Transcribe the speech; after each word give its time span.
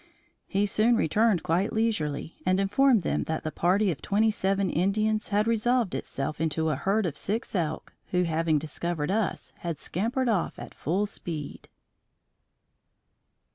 He 0.47 0.65
soon 0.65 0.95
returned 0.95 1.43
quite 1.43 1.71
leisurely, 1.71 2.35
and 2.43 2.59
informed 2.59 3.03
them 3.03 3.25
that 3.25 3.43
the 3.43 3.51
party 3.51 3.91
of 3.91 4.01
twenty 4.01 4.31
seven 4.31 4.67
Indians 4.67 5.27
had 5.27 5.45
resolved 5.47 5.93
itself 5.93 6.41
into 6.41 6.69
a 6.71 6.75
herd 6.75 7.05
of 7.05 7.19
six 7.19 7.53
elk 7.53 7.93
who, 8.09 8.23
having 8.23 8.57
discovered 8.57 9.11
us, 9.11 9.53
had 9.57 9.77
scampered 9.77 10.27
off 10.27 10.57
at 10.57 10.73
full 10.73 11.05
speed." 11.05 11.69